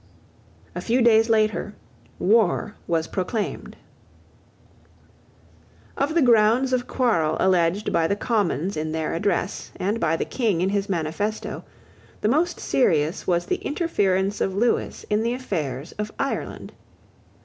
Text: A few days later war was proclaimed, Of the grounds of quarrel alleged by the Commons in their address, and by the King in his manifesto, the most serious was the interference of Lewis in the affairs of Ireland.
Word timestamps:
A 0.73 0.81
few 0.81 0.99
days 1.03 1.29
later 1.29 1.75
war 2.17 2.73
was 2.87 3.05
proclaimed, 3.05 3.77
Of 5.95 6.15
the 6.15 6.23
grounds 6.23 6.73
of 6.73 6.87
quarrel 6.87 7.37
alleged 7.39 7.93
by 7.93 8.07
the 8.07 8.15
Commons 8.15 8.75
in 8.75 8.93
their 8.93 9.13
address, 9.13 9.69
and 9.75 9.99
by 9.99 10.15
the 10.15 10.25
King 10.25 10.59
in 10.61 10.69
his 10.69 10.89
manifesto, 10.89 11.63
the 12.21 12.27
most 12.29 12.59
serious 12.59 13.27
was 13.27 13.45
the 13.45 13.57
interference 13.57 14.41
of 14.41 14.55
Lewis 14.55 15.05
in 15.11 15.21
the 15.21 15.33
affairs 15.33 15.91
of 15.99 16.11
Ireland. 16.17 16.73